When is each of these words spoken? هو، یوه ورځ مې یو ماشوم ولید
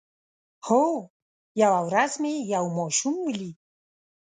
هو، 0.67 0.83
یوه 1.61 1.79
ورځ 1.87 2.11
مې 2.23 2.33
یو 2.53 2.65
ماشوم 2.77 3.15
ولید 3.21 3.55